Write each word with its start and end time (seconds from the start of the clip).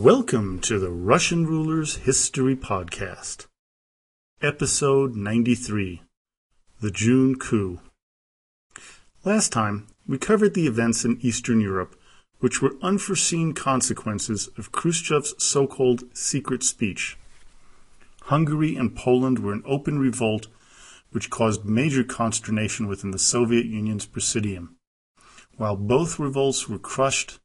Welcome 0.00 0.60
to 0.60 0.78
the 0.78 0.92
Russian 0.92 1.44
Rulers 1.44 1.96
History 1.96 2.54
Podcast, 2.54 3.48
Episode 4.40 5.16
93 5.16 6.02
The 6.80 6.92
June 6.92 7.36
Coup. 7.36 7.80
Last 9.24 9.52
time, 9.52 9.88
we 10.06 10.16
covered 10.16 10.54
the 10.54 10.68
events 10.68 11.04
in 11.04 11.18
Eastern 11.20 11.60
Europe, 11.60 11.96
which 12.38 12.62
were 12.62 12.76
unforeseen 12.80 13.54
consequences 13.54 14.48
of 14.56 14.70
Khrushchev's 14.70 15.34
so 15.42 15.66
called 15.66 16.04
secret 16.16 16.62
speech. 16.62 17.18
Hungary 18.22 18.76
and 18.76 18.94
Poland 18.94 19.40
were 19.40 19.52
in 19.52 19.64
open 19.66 19.98
revolt, 19.98 20.46
which 21.10 21.28
caused 21.28 21.64
major 21.64 22.04
consternation 22.04 22.86
within 22.86 23.10
the 23.10 23.18
Soviet 23.18 23.66
Union's 23.66 24.06
Presidium. 24.06 24.76
While 25.56 25.74
both 25.74 26.20
revolts 26.20 26.68
were 26.68 26.78
crushed, 26.78 27.40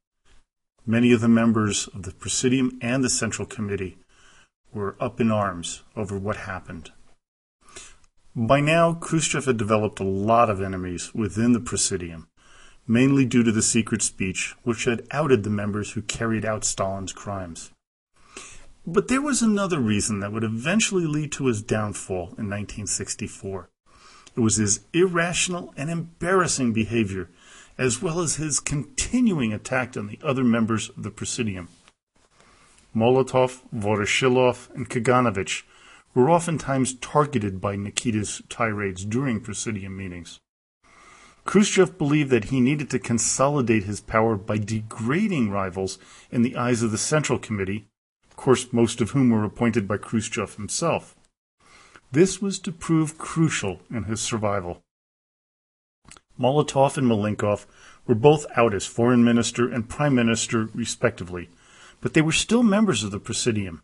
Many 0.85 1.13
of 1.13 1.21
the 1.21 1.29
members 1.29 1.87
of 1.87 2.03
the 2.03 2.11
Presidium 2.11 2.77
and 2.81 3.05
the 3.05 3.09
Central 3.09 3.47
Committee 3.47 3.97
were 4.73 4.97
up 4.99 5.21
in 5.21 5.31
arms 5.31 5.81
over 5.95 6.17
what 6.17 6.35
happened. 6.35 6.91
By 8.35 8.59
now, 8.59 8.93
Khrushchev 8.93 9.45
had 9.45 9.55
developed 9.55 10.01
a 10.01 10.03
lot 10.03 10.49
of 10.49 10.61
enemies 10.61 11.13
within 11.13 11.53
the 11.53 11.61
Presidium, 11.61 12.27
mainly 12.85 13.23
due 13.23 13.43
to 13.43 13.51
the 13.53 13.61
secret 13.61 14.01
speech, 14.01 14.55
which 14.63 14.83
had 14.83 15.07
outed 15.11 15.43
the 15.43 15.49
members 15.49 15.91
who 15.91 16.01
carried 16.01 16.43
out 16.43 16.65
Stalin's 16.65 17.13
crimes. 17.13 17.71
But 18.85 19.07
there 19.07 19.21
was 19.21 19.41
another 19.41 19.79
reason 19.79 20.19
that 20.19 20.33
would 20.33 20.43
eventually 20.43 21.05
lead 21.05 21.31
to 21.33 21.45
his 21.45 21.61
downfall 21.61 22.35
in 22.37 22.49
1964. 22.49 23.69
It 24.35 24.41
was 24.41 24.57
his 24.57 24.81
irrational 24.91 25.73
and 25.77 25.89
embarrassing 25.89 26.73
behavior 26.73 27.29
as 27.77 28.01
well 28.01 28.19
as 28.19 28.35
his 28.35 28.59
continuing 28.59 29.53
attack 29.53 29.97
on 29.97 30.07
the 30.07 30.19
other 30.23 30.43
members 30.43 30.89
of 30.89 31.03
the 31.03 31.11
Presidium. 31.11 31.67
Molotov, 32.95 33.61
Voroshilov, 33.73 34.73
and 34.75 34.89
Kaganovich 34.89 35.63
were 36.13 36.29
oftentimes 36.29 36.93
targeted 36.93 37.59
by 37.59 37.75
Nikita's 37.75 38.43
tirades 38.49 39.03
during 39.03 39.41
Presidium 39.41 39.97
meetings. 39.97 40.39
Khrushchev 41.45 41.97
believed 41.97 42.29
that 42.29 42.45
he 42.45 42.61
needed 42.61 42.89
to 42.91 42.99
consolidate 42.99 43.83
his 43.83 43.99
power 43.99 44.35
by 44.35 44.57
degrading 44.57 45.49
rivals 45.49 45.97
in 46.31 46.41
the 46.41 46.55
eyes 46.55 46.83
of 46.83 46.91
the 46.91 46.97
Central 46.97 47.39
Committee, 47.39 47.87
of 48.29 48.37
course, 48.37 48.71
most 48.71 49.01
of 49.01 49.11
whom 49.11 49.29
were 49.29 49.43
appointed 49.43 49.87
by 49.87 49.97
Khrushchev 49.97 50.55
himself. 50.55 51.15
This 52.11 52.41
was 52.41 52.59
to 52.59 52.71
prove 52.71 53.17
crucial 53.17 53.81
in 53.89 54.03
his 54.03 54.21
survival. 54.21 54.82
Molotov 56.43 56.97
and 56.97 57.07
Malenkov 57.07 57.65
were 58.05 58.15
both 58.15 58.45
out 58.57 58.73
as 58.73 58.85
foreign 58.85 59.23
minister 59.23 59.71
and 59.71 59.87
prime 59.87 60.13
minister, 60.13 60.67
respectively, 60.73 61.49
but 62.01 62.13
they 62.13 62.21
were 62.21 62.33
still 62.33 62.63
members 62.63 63.01
of 63.01 63.11
the 63.11 63.19
Presidium. 63.19 63.81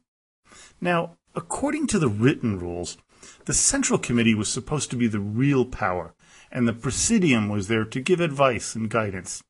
Now, 0.82 1.16
according 1.36 1.88
to 1.88 2.00
the 2.00 2.10
written 2.10 2.60
rules, 2.60 2.98
the 3.46 3.54
Central 3.54 3.98
Committee 3.98 4.36
was 4.36 4.50
supposed 4.50 4.90
to 4.92 4.98
be 4.98 5.08
the 5.08 5.22
real 5.22 5.64
power, 5.64 6.14
and 6.52 6.68
the 6.68 6.74
Presidium 6.74 7.48
was 7.48 7.70
there 7.70 7.86
to 7.86 8.02
give 8.02 8.20
advice 8.20 8.76
and 8.76 8.90
guidance. 8.90 9.42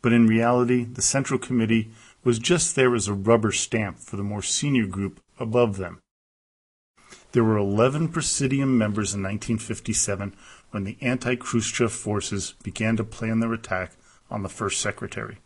But 0.00 0.14
in 0.14 0.26
reality, 0.26 0.84
the 0.84 1.02
Central 1.02 1.38
Committee 1.38 1.90
was 2.24 2.38
just 2.38 2.76
there 2.76 2.94
as 2.94 3.08
a 3.08 3.12
rubber 3.12 3.52
stamp 3.52 3.98
for 3.98 4.16
the 4.16 4.22
more 4.22 4.42
senior 4.42 4.86
group 4.86 5.20
above 5.38 5.76
them. 5.76 6.00
There 7.32 7.44
were 7.44 7.58
11 7.58 8.08
Presidium 8.08 8.78
members 8.78 9.12
in 9.12 9.22
1957 9.22 10.34
when 10.70 10.84
the 10.84 10.96
anti 11.00 11.36
Khrushchev 11.36 11.92
forces 11.92 12.54
began 12.62 12.96
to 12.96 13.04
plan 13.04 13.40
their 13.40 13.52
attack 13.52 13.92
on 14.30 14.42
the 14.42 14.48
first 14.48 14.80
secretary. 14.80 15.38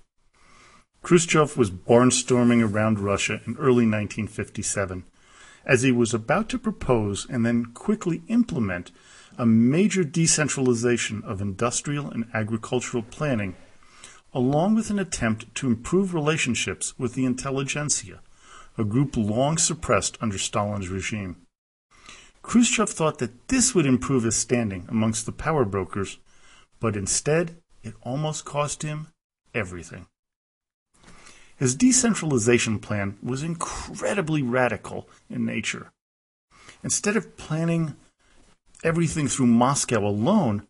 Khrushchev 1.02 1.56
was 1.56 1.70
barnstorming 1.70 2.62
around 2.62 2.98
Russia 2.98 3.40
in 3.46 3.56
early 3.56 3.86
1957 3.86 5.04
as 5.64 5.82
he 5.82 5.92
was 5.92 6.12
about 6.14 6.48
to 6.48 6.58
propose 6.58 7.26
and 7.28 7.46
then 7.46 7.66
quickly 7.66 8.22
implement 8.28 8.90
a 9.38 9.46
major 9.46 10.04
decentralization 10.04 11.22
of 11.24 11.40
industrial 11.40 12.10
and 12.10 12.26
agricultural 12.34 13.02
planning, 13.02 13.56
along 14.34 14.74
with 14.74 14.90
an 14.90 14.98
attempt 14.98 15.54
to 15.54 15.66
improve 15.66 16.14
relationships 16.14 16.98
with 16.98 17.14
the 17.14 17.24
intelligentsia, 17.24 18.20
a 18.76 18.84
group 18.84 19.16
long 19.16 19.56
suppressed 19.56 20.18
under 20.20 20.38
Stalin's 20.38 20.88
regime. 20.88 21.36
Khrushchev 22.42 22.91
thought 22.91 23.19
that 23.19 23.48
this 23.48 23.75
would 23.75 23.86
improve 23.86 24.25
his 24.25 24.36
standing 24.36 24.86
amongst 24.88 25.26
the 25.26 25.32
power 25.32 25.64
brokers, 25.64 26.19
but 26.80 26.97
instead 26.97 27.56
it 27.82 27.94
almost 28.03 28.44
cost 28.44 28.82
him 28.82 29.08
everything. 29.54 30.06
His 31.56 31.76
decentralization 31.76 32.81
plan 32.81 33.16
was 33.22 33.42
incredibly 33.42 34.42
radical 34.42 35.08
in 35.31 35.44
nature. 35.44 35.92
Instead 36.82 37.16
of 37.16 37.36
planning 37.36 37.94
everything 38.82 39.28
through 39.28 39.47
Moscow 39.47 40.04
alone, 40.04 40.66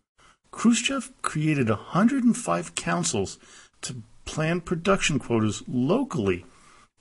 Khrushchev 0.51 1.11
created 1.23 1.69
105 1.69 2.75
councils 2.75 3.39
to 3.81 4.03
plan 4.25 4.61
production 4.61 5.17
quotas 5.17 5.63
locally, 5.67 6.45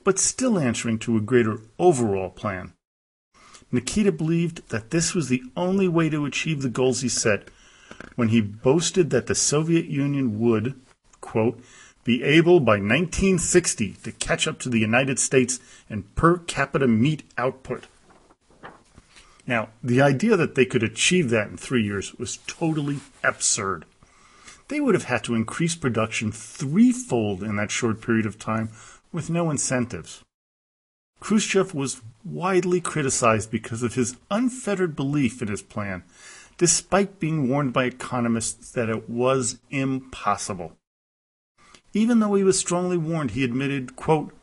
but 0.05 0.19
still 0.19 0.59
answering 0.59 0.99
to 1.01 1.17
a 1.17 1.21
greater 1.21 1.61
overall 1.79 2.31
plan. 2.31 2.73
Nikita 3.73 4.13
believed 4.13 4.69
that 4.69 4.91
this 4.91 5.15
was 5.15 5.29
the 5.29 5.43
only 5.57 5.89
way 5.89 6.11
to 6.11 6.27
achieve 6.27 6.61
the 6.61 6.69
goals 6.69 7.01
he 7.01 7.09
set 7.09 7.49
when 8.17 8.29
he 8.29 8.41
boasted 8.41 9.11
that 9.11 9.27
the 9.27 9.35
Soviet 9.35 9.87
Union 9.87 10.39
would, 10.39 10.75
quote, 11.23 11.59
be 12.05 12.23
able 12.23 12.61
by 12.61 12.73
1960 12.73 13.95
to 14.03 14.13
catch 14.13 14.47
up 14.47 14.59
to 14.59 14.69
the 14.69 14.81
United 14.81 15.19
States 15.19 15.59
in 15.89 16.03
per 16.03 16.37
capita 16.37 16.87
meat 16.87 17.23
output. 17.39 17.87
Now, 19.47 19.71
the 19.83 20.03
idea 20.03 20.37
that 20.37 20.55
they 20.55 20.65
could 20.65 20.83
achieve 20.83 21.31
that 21.31 21.49
in 21.49 21.57
three 21.57 21.83
years 21.83 22.15
was 22.15 22.39
totally 22.47 23.01
absurd. 23.25 23.85
They 24.69 24.81
would 24.81 24.95
have 24.95 25.05
had 25.05 25.25
to 25.25 25.35
increase 25.35 25.75
production 25.75 26.31
threefold 26.31 27.43
in 27.43 27.57
that 27.57 27.71
short 27.71 28.01
period 28.01 28.27
of 28.27 28.39
time 28.39 28.71
with 29.13 29.31
no 29.31 29.51
incentives. 29.51 30.23
Khrushchev 31.23 31.73
was 31.73 32.03
widely 32.25 32.81
criticized 32.81 33.49
because 33.49 33.85
of 33.85 33.95
his 33.95 34.17
unfettered 34.29 34.97
belief 34.97 35.41
in 35.41 35.47
his 35.47 35.63
plan, 35.63 36.03
despite 36.59 37.21
being 37.21 37.49
warned 37.49 37.73
by 37.73 37.85
economists 37.85 38.73
that 38.73 38.89
it 38.89 39.09
was 39.09 39.61
impossible. 39.71 40.73
Even 41.93 42.19
though 42.19 42.35
he 42.35 42.43
was 42.43 42.59
strongly 42.59 42.97
warned, 42.97 43.31
he 43.31 43.45
admitted, 43.45 43.95
quote, 43.95 44.35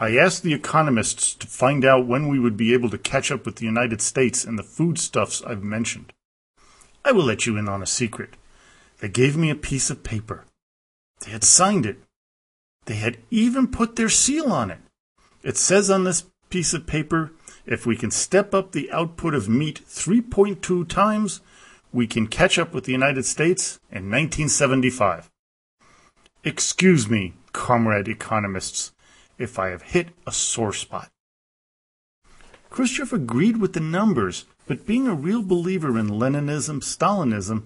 I 0.00 0.16
asked 0.16 0.42
the 0.42 0.54
economists 0.54 1.34
to 1.36 1.46
find 1.46 1.84
out 1.84 2.08
when 2.08 2.26
we 2.26 2.40
would 2.40 2.56
be 2.56 2.72
able 2.72 2.90
to 2.90 2.98
catch 2.98 3.30
up 3.30 3.46
with 3.46 3.56
the 3.56 3.66
United 3.66 4.00
States 4.00 4.44
and 4.44 4.58
the 4.58 4.64
foodstuffs 4.64 5.40
I've 5.42 5.62
mentioned. 5.62 6.12
I 7.04 7.12
will 7.12 7.24
let 7.24 7.46
you 7.46 7.56
in 7.56 7.68
on 7.68 7.80
a 7.80 7.86
secret. 7.86 8.34
They 8.98 9.08
gave 9.08 9.36
me 9.36 9.50
a 9.50 9.54
piece 9.54 9.88
of 9.88 10.02
paper. 10.02 10.46
They 11.20 11.30
had 11.30 11.44
signed 11.44 11.86
it. 11.86 12.02
They 12.86 12.96
had 12.96 13.18
even 13.30 13.68
put 13.68 13.94
their 13.94 14.08
seal 14.08 14.52
on 14.52 14.72
it. 14.72 14.80
It 15.42 15.56
says 15.56 15.90
on 15.90 16.04
this 16.04 16.24
piece 16.50 16.74
of 16.74 16.86
paper 16.86 17.32
if 17.66 17.84
we 17.84 17.96
can 17.96 18.10
step 18.10 18.54
up 18.54 18.72
the 18.72 18.90
output 18.90 19.34
of 19.34 19.48
meat 19.48 19.82
3.2 19.86 20.88
times, 20.88 21.40
we 21.92 22.06
can 22.06 22.26
catch 22.26 22.58
up 22.58 22.72
with 22.72 22.84
the 22.84 22.92
United 22.92 23.24
States 23.24 23.78
in 23.90 24.10
1975. 24.10 25.30
Excuse 26.44 27.10
me, 27.10 27.34
comrade 27.52 28.08
economists, 28.08 28.92
if 29.36 29.58
I 29.58 29.68
have 29.68 29.82
hit 29.82 30.08
a 30.26 30.32
sore 30.32 30.72
spot. 30.72 31.10
Khrushchev 32.70 33.12
agreed 33.12 33.58
with 33.58 33.72
the 33.72 33.80
numbers, 33.80 34.46
but 34.66 34.86
being 34.86 35.06
a 35.06 35.14
real 35.14 35.42
believer 35.42 35.98
in 35.98 36.08
Leninism, 36.08 36.80
Stalinism, 36.80 37.64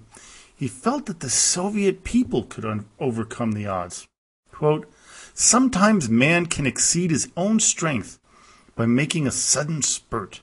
he 0.54 0.68
felt 0.68 1.06
that 1.06 1.20
the 1.20 1.30
Soviet 1.30 2.04
people 2.04 2.44
could 2.44 2.64
un- 2.64 2.86
overcome 3.00 3.52
the 3.52 3.66
odds. 3.66 4.06
Quote, 4.52 4.88
Sometimes 5.34 6.08
man 6.08 6.46
can 6.46 6.66
exceed 6.66 7.10
his 7.10 7.30
own 7.36 7.60
strength 7.60 8.18
by 8.74 8.86
making 8.86 9.26
a 9.26 9.30
sudden 9.30 9.82
spurt. 9.82 10.42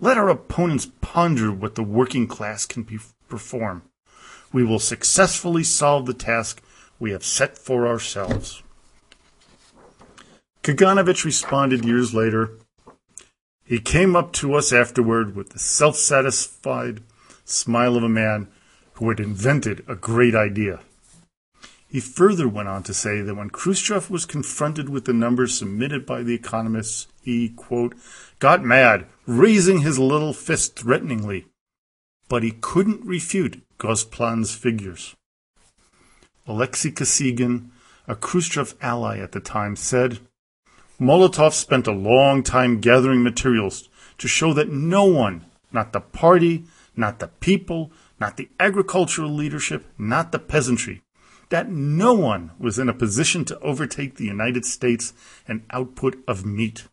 Let 0.00 0.18
our 0.18 0.28
opponents 0.28 0.88
ponder 1.00 1.52
what 1.52 1.74
the 1.74 1.82
working 1.82 2.26
class 2.26 2.66
can 2.66 2.84
perform. 3.28 3.82
We 4.52 4.64
will 4.64 4.78
successfully 4.78 5.64
solve 5.64 6.06
the 6.06 6.14
task 6.14 6.62
we 6.98 7.12
have 7.12 7.24
set 7.24 7.56
for 7.56 7.86
ourselves. 7.86 8.62
Kaganovich 10.62 11.24
responded 11.24 11.84
years 11.84 12.14
later. 12.14 12.58
He 13.64 13.80
came 13.80 14.14
up 14.14 14.32
to 14.34 14.54
us 14.54 14.72
afterward 14.72 15.34
with 15.34 15.50
the 15.50 15.58
self 15.58 15.96
satisfied 15.96 17.02
smile 17.44 17.96
of 17.96 18.02
a 18.02 18.08
man 18.08 18.48
who 18.94 19.08
had 19.08 19.18
invented 19.18 19.84
a 19.88 19.94
great 19.94 20.34
idea. 20.34 20.80
He 21.92 22.00
further 22.00 22.48
went 22.48 22.68
on 22.68 22.84
to 22.84 22.94
say 22.94 23.20
that 23.20 23.34
when 23.34 23.50
Khrushchev 23.50 24.08
was 24.08 24.24
confronted 24.24 24.88
with 24.88 25.04
the 25.04 25.12
numbers 25.12 25.58
submitted 25.58 26.06
by 26.06 26.22
the 26.22 26.32
economists, 26.32 27.06
he, 27.20 27.50
quote, 27.50 27.94
got 28.38 28.64
mad, 28.64 29.04
raising 29.26 29.82
his 29.82 29.98
little 29.98 30.32
fist 30.32 30.74
threateningly. 30.74 31.48
But 32.30 32.44
he 32.44 32.52
couldn't 32.52 33.04
refute 33.04 33.60
Gosplan's 33.76 34.54
figures. 34.54 35.14
Alexei 36.46 36.92
Kosygin, 36.92 37.68
a 38.08 38.16
Khrushchev 38.16 38.74
ally 38.80 39.18
at 39.18 39.32
the 39.32 39.40
time, 39.40 39.76
said, 39.76 40.18
Molotov 40.98 41.52
spent 41.52 41.86
a 41.86 41.92
long 41.92 42.42
time 42.42 42.80
gathering 42.80 43.22
materials 43.22 43.90
to 44.16 44.26
show 44.26 44.54
that 44.54 44.72
no 44.72 45.04
one, 45.04 45.44
not 45.72 45.92
the 45.92 46.00
party, 46.00 46.64
not 46.96 47.18
the 47.18 47.28
people, 47.28 47.92
not 48.18 48.38
the 48.38 48.48
agricultural 48.58 49.30
leadership, 49.30 49.84
not 49.98 50.32
the 50.32 50.38
peasantry, 50.38 51.01
that 51.52 51.68
no 51.68 52.14
one 52.14 52.50
was 52.58 52.78
in 52.78 52.88
a 52.88 52.94
position 52.94 53.44
to 53.44 53.58
overtake 53.60 54.16
the 54.16 54.24
United 54.24 54.64
States 54.64 55.12
in 55.46 55.62
output 55.68 56.16
of 56.26 56.46
meat. 56.46 56.88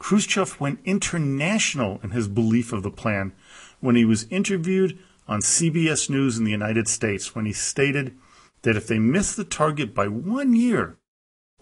Khrushchev 0.00 0.60
went 0.60 0.80
international 0.84 2.00
in 2.02 2.10
his 2.10 2.26
belief 2.26 2.72
of 2.72 2.82
the 2.82 2.90
plan 2.90 3.32
when 3.78 3.94
he 3.94 4.04
was 4.04 4.26
interviewed 4.30 4.98
on 5.28 5.38
CBS 5.42 6.10
News 6.10 6.38
in 6.38 6.44
the 6.44 6.50
United 6.50 6.88
States 6.88 7.36
when 7.36 7.46
he 7.46 7.52
stated 7.52 8.16
that 8.62 8.76
if 8.76 8.88
they 8.88 8.98
miss 8.98 9.36
the 9.36 9.44
target 9.44 9.94
by 9.94 10.08
one 10.08 10.56
year, 10.56 10.98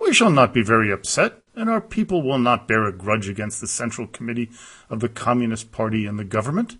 we 0.01 0.15
shall 0.15 0.31
not 0.31 0.55
be 0.55 0.63
very 0.63 0.91
upset, 0.91 1.43
and 1.55 1.69
our 1.69 1.83
people 1.83 2.23
will 2.23 2.39
not 2.39 2.67
bear 2.67 2.87
a 2.87 2.97
grudge 2.97 3.29
against 3.29 3.61
the 3.61 3.69
Central 3.69 4.07
Committee 4.07 4.51
of 4.89 5.01
the 5.01 5.09
Communist 5.11 5.71
Party 5.71 6.07
and 6.07 6.19
the 6.19 6.25
government. 6.25 6.79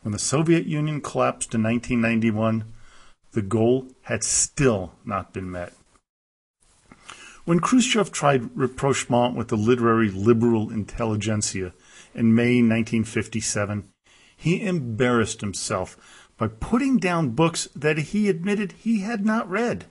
When 0.00 0.12
the 0.12 0.18
Soviet 0.18 0.64
Union 0.64 1.02
collapsed 1.02 1.54
in 1.54 1.62
1991, 1.62 2.64
the 3.32 3.42
goal 3.42 3.88
had 4.02 4.24
still 4.24 4.92
not 5.04 5.32
been 5.32 5.50
met. 5.50 5.72
When 7.44 7.60
Khrushchev 7.60 8.12
tried 8.12 8.56
rapprochement 8.56 9.34
with 9.34 9.48
the 9.48 9.56
literary 9.56 10.10
liberal 10.10 10.70
intelligentsia 10.70 11.72
in 12.14 12.34
May 12.34 12.56
1957, 12.62 13.88
he 14.36 14.62
embarrassed 14.62 15.40
himself 15.40 16.28
by 16.36 16.48
putting 16.48 16.98
down 16.98 17.30
books 17.30 17.68
that 17.74 17.98
he 17.98 18.28
admitted 18.28 18.72
he 18.72 19.00
had 19.00 19.24
not 19.24 19.50
read. 19.50 19.86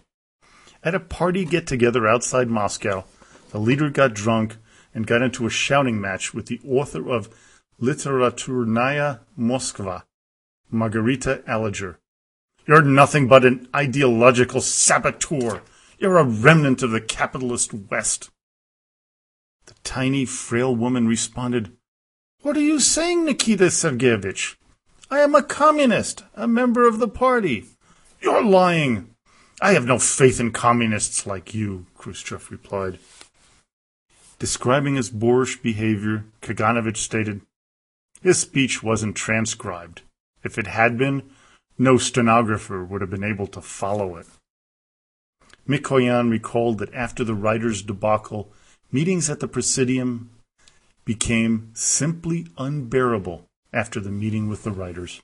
At 0.84 0.96
a 0.96 1.00
party 1.00 1.46
get 1.46 1.68
together 1.68 2.08
outside 2.08 2.50
Moscow, 2.50 3.06
the 3.52 3.60
leader 3.60 3.90
got 3.90 4.14
drunk 4.14 4.58
and 4.94 5.06
got 5.06 5.22
into 5.22 5.46
a 5.46 5.50
shouting 5.50 6.00
match 6.00 6.34
with 6.34 6.48
the 6.48 6.60
author 6.68 7.10
of 7.10 7.30
Literaturnaya 7.80 9.20
Moskva, 9.38 10.04
Margarita 10.72 11.44
Aliger. 11.48 11.98
You're 12.70 12.84
nothing 12.84 13.28
but 13.28 13.46
an 13.46 13.68
ideological 13.76 14.62
saboteur. 14.62 15.64
You're 15.98 16.20
a 16.20 16.24
remnant 16.24 16.84
of 16.84 16.92
the 16.92 17.02
capitalist 17.02 17.74
West. 17.74 18.30
The 19.66 19.74
tiny, 19.84 20.24
frail 20.26 20.76
woman 20.76 21.08
responded, 21.08 21.76
What 22.44 22.56
are 22.56 22.62
you 22.62 22.80
saying, 22.80 23.26
Nikita 23.26 23.72
Sergeyevich? 23.72 24.56
I 25.10 25.22
am 25.22 25.34
a 25.34 25.42
communist, 25.42 26.26
a 26.36 26.48
member 26.48 26.88
of 26.88 27.00
the 27.00 27.08
party. 27.08 27.66
You're 28.22 28.44
lying. 28.44 29.16
I 29.60 29.74
have 29.74 29.88
no 29.88 29.98
faith 29.98 30.40
in 30.40 30.52
communists 30.52 31.26
like 31.26 31.56
you, 31.56 31.88
Khrushchev 31.98 32.52
replied. 32.52 33.00
Describing 34.38 34.94
his 34.94 35.10
boorish 35.10 35.60
behavior, 35.60 36.26
Kaganovich 36.44 36.98
stated, 36.98 37.42
His 38.22 38.38
speech 38.38 38.84
wasn't 38.84 39.16
transcribed. 39.16 40.04
If 40.44 40.60
it 40.60 40.68
had 40.68 41.00
been, 41.00 41.32
no 41.80 41.98
stenographer 41.98 42.84
would 42.84 43.02
have 43.02 43.10
been 43.10 43.24
able 43.24 43.48
to 43.48 43.62
follow 43.62 44.18
it. 44.18 44.28
Mikoyan 45.68 46.30
recalled 46.30 46.78
that 46.80 46.94
after 46.94 47.24
the 47.24 47.34
writer's 47.34 47.82
debacle, 47.82 48.52
meetings 48.92 49.30
at 49.30 49.40
the 49.40 49.48
Presidium 49.48 50.30
became 51.06 51.72
simply 51.74 52.48
unbearable 52.58 53.46
after 53.72 54.00
the 54.00 54.12
meeting 54.12 54.50
with 54.50 54.64
the 54.64 54.72
writers. 54.72 55.22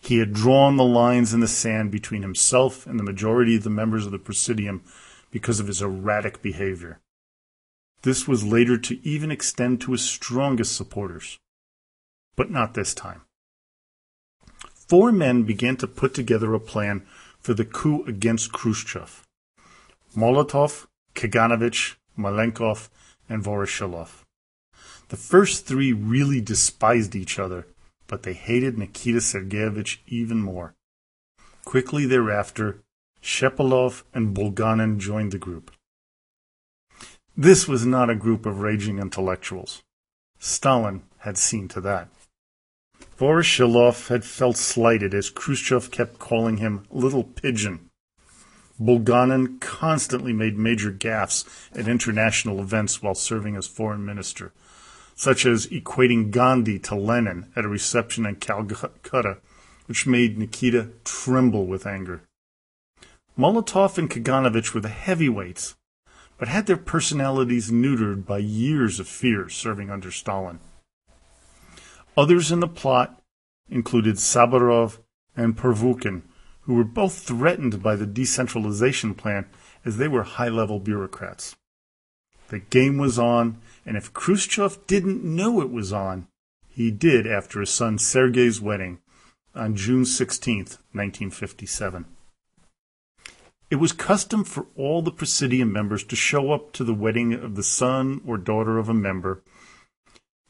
He 0.00 0.18
had 0.18 0.34
drawn 0.34 0.76
the 0.76 0.84
lines 0.84 1.32
in 1.32 1.40
the 1.40 1.48
sand 1.48 1.90
between 1.90 2.22
himself 2.22 2.86
and 2.86 2.98
the 2.98 3.04
majority 3.04 3.56
of 3.56 3.64
the 3.64 3.70
members 3.70 4.04
of 4.04 4.12
the 4.12 4.18
Presidium 4.18 4.82
because 5.30 5.60
of 5.60 5.66
his 5.66 5.80
erratic 5.80 6.42
behavior. 6.42 7.00
This 8.02 8.28
was 8.28 8.44
later 8.44 8.76
to 8.78 9.06
even 9.06 9.30
extend 9.30 9.80
to 9.80 9.92
his 9.92 10.02
strongest 10.02 10.76
supporters. 10.76 11.38
But 12.36 12.50
not 12.50 12.74
this 12.74 12.92
time. 12.92 13.22
Four 14.88 15.12
men 15.12 15.42
began 15.44 15.76
to 15.76 15.86
put 15.86 16.14
together 16.14 16.54
a 16.54 16.60
plan 16.60 17.06
for 17.38 17.54
the 17.54 17.64
coup 17.64 18.04
against 18.04 18.52
Khrushchev. 18.52 19.26
Molotov, 20.16 20.86
Kaganovich, 21.14 21.96
Malenkov, 22.18 22.88
and 23.28 23.44
Voroshilov. 23.44 24.22
The 25.08 25.16
first 25.16 25.66
three 25.66 25.92
really 25.92 26.40
despised 26.40 27.14
each 27.14 27.38
other 27.38 27.66
but 28.08 28.22
they 28.22 28.32
hated 28.32 28.76
Nikita 28.76 29.18
Sergeyevich 29.18 29.98
even 30.08 30.40
more. 30.40 30.74
Quickly 31.64 32.06
thereafter, 32.06 32.80
Shepilov 33.22 34.02
and 34.12 34.34
Bulganin 34.34 34.98
joined 34.98 35.30
the 35.30 35.38
group. 35.38 35.70
This 37.36 37.68
was 37.68 37.86
not 37.86 38.10
a 38.10 38.16
group 38.16 38.46
of 38.46 38.60
raging 38.60 38.98
intellectuals. 38.98 39.82
Stalin 40.40 41.02
had 41.18 41.36
seen 41.36 41.68
to 41.68 41.80
that. 41.82 42.08
Voroshilov 43.18 44.06
had 44.08 44.24
felt 44.24 44.56
slighted 44.56 45.12
as 45.12 45.28
Khrushchev 45.28 45.90
kept 45.90 46.20
calling 46.20 46.58
him 46.58 46.84
Little 46.88 47.24
Pigeon. 47.24 47.90
Bulganin 48.80 49.58
constantly 49.58 50.32
made 50.32 50.56
major 50.56 50.92
gaffes 50.92 51.44
at 51.74 51.88
international 51.88 52.60
events 52.60 53.02
while 53.02 53.16
serving 53.16 53.56
as 53.56 53.66
foreign 53.66 54.04
minister, 54.04 54.52
such 55.16 55.44
as 55.44 55.66
equating 55.66 56.30
Gandhi 56.30 56.78
to 56.78 56.94
Lenin 56.94 57.50
at 57.56 57.64
a 57.64 57.68
reception 57.68 58.24
in 58.24 58.36
Calcutta, 58.36 59.38
which 59.86 60.06
made 60.06 60.38
Nikita 60.38 60.90
tremble 61.02 61.66
with 61.66 61.88
anger. 61.88 62.22
Molotov 63.36 63.98
and 63.98 64.08
Kaganovich 64.08 64.74
were 64.74 64.80
the 64.80 64.88
heavyweights, 64.88 65.74
but 66.38 66.46
had 66.46 66.66
their 66.66 66.76
personalities 66.76 67.68
neutered 67.68 68.24
by 68.24 68.38
years 68.38 69.00
of 69.00 69.08
fear 69.08 69.48
serving 69.48 69.90
under 69.90 70.12
Stalin. 70.12 70.60
Others 72.18 72.50
in 72.50 72.58
the 72.58 72.66
plot 72.66 73.22
included 73.68 74.16
Saburov 74.16 74.98
and 75.36 75.56
Pervukhin, 75.56 76.22
who 76.62 76.74
were 76.74 76.82
both 76.82 77.20
threatened 77.20 77.80
by 77.80 77.94
the 77.94 78.06
decentralization 78.06 79.14
plan 79.14 79.46
as 79.84 79.98
they 79.98 80.08
were 80.08 80.24
high 80.24 80.48
level 80.48 80.80
bureaucrats. 80.80 81.54
The 82.48 82.58
game 82.58 82.98
was 82.98 83.20
on, 83.20 83.60
and 83.86 83.96
if 83.96 84.12
Khrushchev 84.12 84.84
didn't 84.88 85.22
know 85.22 85.60
it 85.60 85.70
was 85.70 85.92
on, 85.92 86.26
he 86.66 86.90
did 86.90 87.24
after 87.24 87.60
his 87.60 87.70
son 87.70 87.98
Sergei's 87.98 88.60
wedding 88.60 88.98
on 89.54 89.76
June 89.76 90.04
16, 90.04 90.56
1957. 90.56 92.04
It 93.70 93.76
was 93.76 93.92
custom 93.92 94.42
for 94.42 94.66
all 94.74 95.02
the 95.02 95.12
Presidium 95.12 95.72
members 95.72 96.02
to 96.02 96.16
show 96.16 96.50
up 96.50 96.72
to 96.72 96.82
the 96.82 96.94
wedding 96.94 97.32
of 97.32 97.54
the 97.54 97.62
son 97.62 98.22
or 98.26 98.38
daughter 98.38 98.76
of 98.76 98.88
a 98.88 98.94
member 98.94 99.40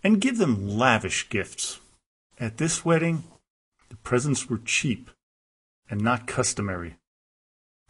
and 0.02 0.20
give 0.20 0.38
them 0.38 0.68
lavish 0.68 1.28
gifts. 1.28 1.80
At 2.38 2.58
this 2.58 2.84
wedding, 2.84 3.24
the 3.88 3.96
presents 3.96 4.48
were 4.48 4.58
cheap 4.58 5.10
and 5.90 6.00
not 6.00 6.26
customary. 6.26 6.96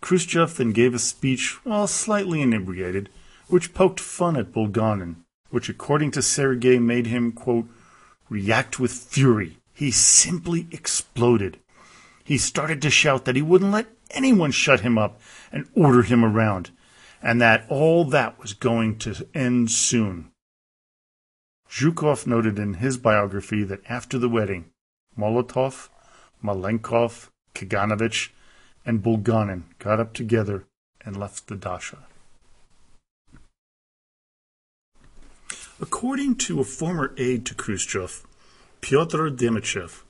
Khrushchev 0.00 0.56
then 0.56 0.72
gave 0.72 0.94
a 0.94 0.98
speech 0.98 1.64
while 1.64 1.86
slightly 1.86 2.40
inebriated, 2.40 3.08
which 3.48 3.74
poked 3.74 4.00
fun 4.00 4.36
at 4.36 4.52
Bulganin 4.52 5.24
which 5.50 5.68
according 5.68 6.10
to 6.12 6.22
Sergei 6.22 6.78
made 6.78 7.06
him, 7.06 7.32
quote, 7.32 7.66
react 8.28 8.78
with 8.78 8.92
fury. 8.92 9.58
He 9.72 9.90
simply 9.90 10.66
exploded. 10.70 11.58
He 12.24 12.36
started 12.36 12.82
to 12.82 12.90
shout 12.90 13.24
that 13.24 13.36
he 13.36 13.42
wouldn't 13.42 13.72
let 13.72 13.86
anyone 14.10 14.50
shut 14.50 14.80
him 14.80 14.98
up 14.98 15.20
and 15.50 15.68
order 15.74 16.02
him 16.02 16.24
around, 16.24 16.70
and 17.22 17.40
that 17.40 17.64
all 17.68 18.04
that 18.06 18.38
was 18.38 18.52
going 18.52 18.98
to 18.98 19.26
end 19.34 19.70
soon. 19.70 20.30
Zhukov 21.70 22.26
noted 22.26 22.58
in 22.58 22.74
his 22.74 22.96
biography 22.96 23.62
that 23.64 23.82
after 23.88 24.18
the 24.18 24.28
wedding, 24.28 24.70
Molotov, 25.16 25.88
Malenkov, 26.42 27.28
Kaganovich, 27.54 28.30
and 28.86 29.02
Bulganin 29.02 29.64
got 29.78 30.00
up 30.00 30.14
together 30.14 30.64
and 31.04 31.16
left 31.16 31.46
the 31.46 31.56
Dacha. 31.56 32.06
According 35.80 36.36
to 36.36 36.60
a 36.60 36.64
former 36.64 37.14
aide 37.18 37.44
to 37.46 37.54
Khrushchev, 37.54 38.26
Pyotr 38.80 39.30
Demichev, 39.30 40.02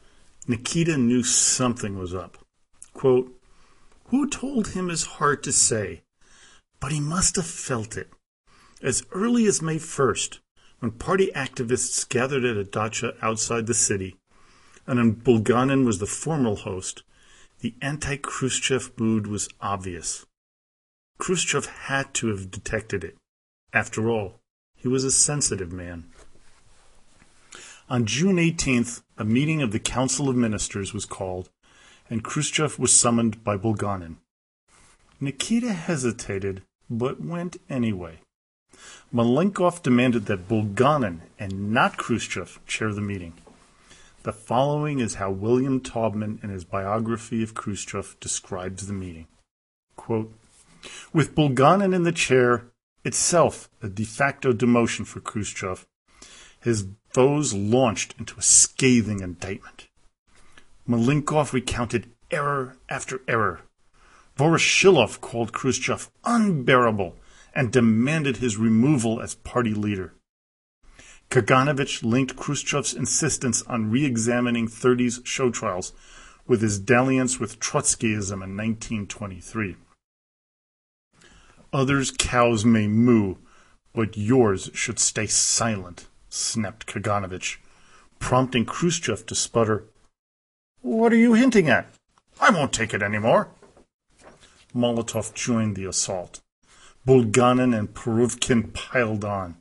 Nikita 0.47 0.97
knew 0.97 1.23
something 1.23 1.99
was 1.99 2.15
up. 2.15 2.39
Quote, 2.95 3.39
Who 4.07 4.29
told 4.29 4.69
him 4.69 4.89
his 4.89 5.05
heart 5.05 5.43
to 5.43 5.53
say? 5.53 6.03
But 6.81 6.93
he 6.93 7.01
must 7.01 7.37
have 7.37 7.47
felt 7.47 7.97
it. 7.97 8.11
As 8.81 9.03
early 9.13 9.47
as 9.47 9.61
May 9.61 9.77
1st, 9.77 10.39
when 10.81 10.93
party 10.93 11.31
activists 11.35 12.09
gathered 12.09 12.45
at 12.45 12.57
a 12.57 12.65
dacha 12.65 13.15
outside 13.21 13.67
the 13.67 13.75
city, 13.75 14.17
and 14.87 15.23
Bulganin 15.23 15.85
was 15.85 15.99
the 15.99 16.07
formal 16.07 16.57
host, 16.57 17.03
the 17.61 17.75
anti 17.83 18.17
Khrushchev 18.17 18.93
mood 18.99 19.27
was 19.27 19.49
obvious. 19.61 20.25
Khrushchev 21.19 21.67
had 21.67 22.15
to 22.15 22.29
have 22.29 22.51
detected 22.51 23.03
it. 23.03 23.17
After 23.73 24.09
all, 24.09 24.41
he 24.77 24.87
was 24.87 25.05
a 25.05 25.11
sensitive 25.11 25.73
man. 25.73 26.11
On 27.91 28.07
June 28.07 28.37
18th, 28.37 29.03
a 29.17 29.25
meeting 29.25 29.61
of 29.61 29.73
the 29.73 29.81
Council 29.81 30.29
of 30.29 30.37
Ministers 30.37 30.95
was 30.95 31.05
called, 31.05 31.51
and 32.09 32.23
Khrushchev 32.23 32.79
was 32.79 32.93
summoned 32.93 33.43
by 33.43 33.57
Bulganin. 33.57 34.17
Nikita 35.21 35.73
hesitated, 35.73 36.63
but 36.89 37.21
went 37.21 37.57
anyway. 37.69 38.21
Malenkov 39.13 39.83
demanded 39.83 40.27
that 40.27 40.49
Bulganin 40.49 41.21
and 41.39 41.73
not 41.73 41.97
Khrushchev 41.97 42.61
chair 42.67 42.93
the 42.93 43.01
meeting. 43.01 43.35
The 44.25 44.33
following 44.33 45.01
is 45.01 45.15
how 45.15 45.31
William 45.31 45.81
Taubman, 45.81 46.43
in 46.43 46.51
his 46.51 46.65
biography 46.65 47.43
of 47.43 47.55
Khrushchev, 47.55 48.17
describes 48.21 48.87
the 48.87 48.93
meeting. 48.93 49.27
Quote, 49.97 50.33
With 51.13 51.35
Bulganin 51.35 51.95
in 51.95 52.03
the 52.03 52.13
chair, 52.13 52.67
itself 53.05 53.71
a 53.83 53.89
de 53.89 54.05
facto 54.05 54.53
demotion 54.53 55.07
for 55.07 55.21
Khrushchev, 55.21 55.87
his 56.61 56.87
foes 57.09 57.55
launched 57.55 58.15
into 58.19 58.39
a 58.39 58.43
scathing 58.43 59.21
indictment. 59.21 59.89
Malenkov 60.87 61.53
recounted 61.53 62.11
error 62.31 62.77
after 62.89 63.23
error. 63.29 63.61
Voroshilov 64.37 65.21
called 65.21 65.53
Khrushchev 65.53 66.11
unbearable 66.25 67.17
and 67.59 67.73
demanded 67.73 68.37
his 68.37 68.57
removal 68.57 69.21
as 69.21 69.35
party 69.35 69.75
leader. 69.75 70.15
Kaganovich 71.29 72.05
linked 72.05 72.37
Khrushchev's 72.37 72.95
insistence 72.95 73.63
on 73.63 73.91
re-examining 73.91 74.69
30s 74.69 75.27
show 75.27 75.51
trials 75.51 75.93
with 76.47 76.63
his 76.63 76.79
dalliance 76.79 77.41
with 77.41 77.59
Trotskyism 77.59 78.45
in 78.45 78.57
1923. 78.57 79.75
Others' 81.73 82.13
cows 82.17 82.65
may 82.65 82.87
moo, 82.87 83.35
but 83.93 84.17
yours 84.17 84.71
should 84.73 85.01
stay 85.01 85.27
silent, 85.27 86.07
snapped 86.29 86.87
Kaganovich, 86.87 87.57
prompting 88.21 88.67
Khrushchev 88.67 89.27
to 89.27 89.35
sputter, 89.35 89.83
What 90.81 91.13
are 91.13 91.17
you 91.17 91.35
hinting 91.35 91.69
at? 91.69 91.89
I 92.41 92.51
won't 92.51 92.73
take 92.73 92.95
it 92.95 93.03
any 93.03 93.19
more. 93.19 93.49
Molotov 94.73 95.35
joined 95.35 95.75
the 95.75 95.87
assault. 95.87 96.41
Bulganin 97.09 97.75
and 97.75 97.95
Pervukhin 97.95 98.71
piled 98.75 99.25
on. 99.25 99.57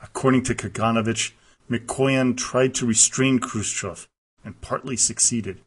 According 0.00 0.44
to 0.44 0.54
Kaganovich, 0.54 1.32
Mikoyan 1.68 2.36
tried 2.36 2.72
to 2.76 2.86
restrain 2.86 3.40
Khrushchev 3.40 4.06
and 4.44 4.60
partly 4.60 4.96
succeeded. 4.96 5.62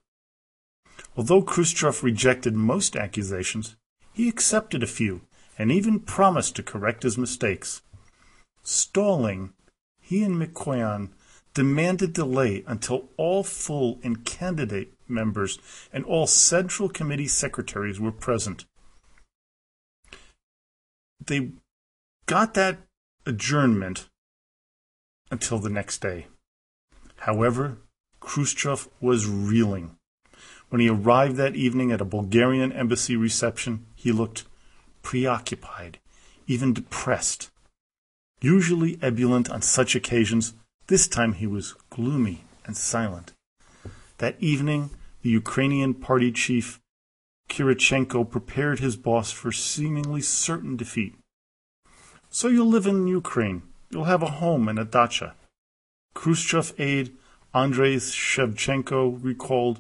Although 1.18 1.42
Khrushchev 1.42 2.02
rejected 2.02 2.56
most 2.56 2.96
accusations, 2.96 3.76
he 4.14 4.30
accepted 4.30 4.84
a 4.84 4.88
few 4.88 5.20
and 5.60 5.70
even 5.70 6.00
promised 6.00 6.56
to 6.56 6.64
correct 6.64 7.04
his 7.04 7.18
mistakes. 7.18 7.82
Stalling, 8.64 9.52
he 10.00 10.24
and 10.24 10.38
Mikoyan 10.38 11.10
demanded 11.54 12.14
delay 12.14 12.64
until 12.68 13.10
all 13.18 13.44
full 13.44 14.00
and 14.02 14.24
candidate 14.24 14.94
members 15.10 15.60
and 15.92 16.06
all 16.06 16.26
Central 16.26 16.88
Committee 16.88 17.28
secretaries 17.28 18.00
were 18.00 18.14
present. 18.14 18.64
They 21.24 21.52
got 22.26 22.54
that 22.54 22.80
adjournment 23.26 24.08
until 25.32 25.60
the 25.60 25.70
next 25.70 26.02
day. 26.02 26.28
However, 27.18 27.78
Khrushchev 28.20 28.88
was 29.00 29.28
reeling. 29.28 29.98
When 30.70 30.82
he 30.82 30.90
arrived 30.90 31.38
that 31.38 31.56
evening 31.56 31.92
at 31.92 32.02
a 32.02 32.06
Bulgarian 32.06 32.72
embassy 32.72 33.16
reception, 33.16 33.86
he 33.96 34.12
looked 34.12 34.46
preoccupied, 35.02 36.00
even 36.48 36.74
depressed. 36.74 37.52
Usually 38.42 38.98
ebullient 39.02 39.50
on 39.50 39.62
such 39.62 39.96
occasions, 39.96 40.54
this 40.88 41.08
time 41.08 41.34
he 41.34 41.48
was 41.48 41.76
gloomy 41.90 42.44
and 42.66 42.76
silent. 42.76 43.34
That 44.18 44.36
evening, 44.40 44.92
the 45.22 45.30
Ukrainian 45.30 45.94
party 45.94 46.32
chief 46.32 46.80
Kirichenko 47.56 48.30
prepared 48.30 48.80
his 48.80 48.98
boss 48.98 49.32
for 49.32 49.50
seemingly 49.50 50.20
certain 50.20 50.76
defeat. 50.76 51.16
So 52.30 52.50
you'll 52.50 52.68
live 52.68 52.86
in 52.86 53.08
Ukraine. 53.08 53.64
You'll 53.90 54.12
have 54.16 54.22
a 54.22 54.38
home 54.44 54.68
and 54.68 54.78
a 54.78 54.84
dacha. 54.84 55.36
Khrushchev 56.14 56.74
aide 56.78 57.14
Andrei 57.54 57.96
Shevchenko 57.96 59.24
recalled, 59.24 59.80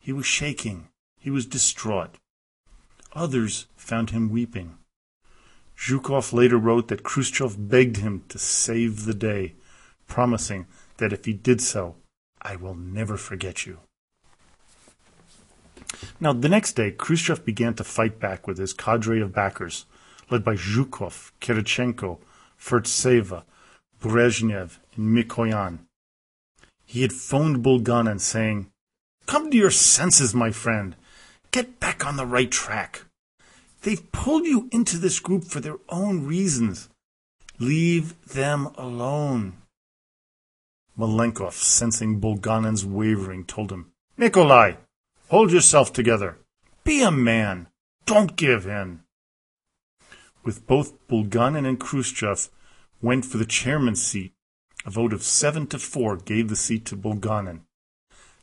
he 0.00 0.10
was 0.10 0.24
shaking. 0.24 0.88
He 1.20 1.28
was 1.28 1.44
distraught. 1.44 2.16
Others 3.12 3.66
found 3.76 4.08
him 4.08 4.30
weeping. 4.30 4.78
Zhukov 5.76 6.32
later 6.32 6.56
wrote 6.56 6.88
that 6.88 7.02
Khrushchev 7.02 7.68
begged 7.68 7.98
him 7.98 8.24
to 8.30 8.38
save 8.38 9.04
the 9.04 9.12
day, 9.12 9.52
promising 10.08 10.66
that 10.96 11.12
if 11.12 11.26
he 11.26 11.34
did 11.34 11.60
so, 11.60 11.96
I 12.40 12.56
will 12.56 12.74
never 12.74 13.18
forget 13.18 13.66
you. 13.66 13.80
Now, 16.20 16.32
the 16.32 16.48
next 16.48 16.72
day, 16.72 16.90
Khrushchev 16.90 17.44
began 17.44 17.74
to 17.74 17.84
fight 17.84 18.18
back 18.18 18.46
with 18.46 18.58
his 18.58 18.72
cadre 18.72 19.20
of 19.20 19.32
backers, 19.32 19.86
led 20.30 20.44
by 20.44 20.54
Zhukov, 20.54 21.32
Kirichenko, 21.40 22.18
Furtseva, 22.58 23.44
Brezhnev, 24.00 24.78
and 24.96 25.16
Mikoyan. 25.16 25.80
He 26.84 27.02
had 27.02 27.12
phoned 27.12 27.64
Bulganin 27.64 28.20
saying, 28.20 28.70
Come 29.26 29.50
to 29.50 29.56
your 29.56 29.70
senses, 29.70 30.34
my 30.34 30.50
friend. 30.50 30.96
Get 31.50 31.80
back 31.80 32.04
on 32.04 32.16
the 32.16 32.26
right 32.26 32.50
track. 32.50 33.02
They've 33.82 34.12
pulled 34.12 34.46
you 34.46 34.68
into 34.72 34.98
this 34.98 35.20
group 35.20 35.44
for 35.44 35.60
their 35.60 35.78
own 35.88 36.26
reasons. 36.26 36.88
Leave 37.58 38.14
them 38.26 38.68
alone. 38.76 39.54
Malenkov, 40.98 41.52
sensing 41.52 42.20
Bulganin's 42.20 42.84
wavering, 42.84 43.44
told 43.44 43.72
him, 43.72 43.92
Nikolai, 44.16 44.74
hold 45.32 45.50
yourself 45.50 45.94
together. 45.94 46.36
Be 46.84 47.02
a 47.02 47.10
man. 47.10 47.66
Don't 48.04 48.36
give 48.36 48.66
in. 48.66 49.00
With 50.44 50.66
both 50.66 51.08
Bulganin 51.08 51.66
and 51.66 51.80
Khrushchev 51.80 52.50
went 53.00 53.24
for 53.24 53.38
the 53.38 53.46
chairman's 53.46 54.02
seat, 54.02 54.34
a 54.84 54.90
vote 54.90 55.14
of 55.14 55.22
seven 55.22 55.66
to 55.68 55.78
four 55.78 56.18
gave 56.18 56.50
the 56.50 56.56
seat 56.56 56.84
to 56.84 56.96
Bulganin. 56.98 57.60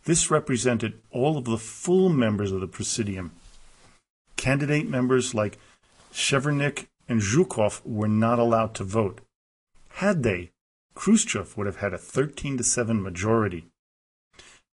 This 0.05 0.31
represented 0.31 1.00
all 1.12 1.38
of 1.38 1.46
the 1.46 1.60
full 1.60 2.10
members 2.10 2.51
of 2.51 2.60
the 2.60 2.67
Presidium. 2.67 3.34
Candidate 4.36 4.89
members 4.89 5.36
like 5.36 5.60
Shvernik 6.12 6.88
and 7.08 7.22
Zhukov 7.22 7.81
were 7.86 8.08
not 8.08 8.39
allowed 8.39 8.74
to 8.75 8.84
vote. 8.84 9.22
Had 9.89 10.24
they, 10.24 10.50
Khrushchev 10.96 11.55
would 11.55 11.67
have 11.67 11.81
had 11.84 11.93
a 11.93 12.00
13 12.00 12.58
to 12.58 12.63
7 12.63 13.00
majority. 13.00 13.67